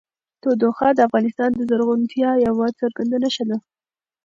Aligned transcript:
تودوخه 0.41 0.87
د 0.93 0.99
افغانستان 1.07 1.49
د 1.55 1.59
زرغونتیا 1.69 2.31
یوه 2.47 2.67
څرګنده 2.79 3.17
نښه 3.23 3.43
ده. 3.49 3.57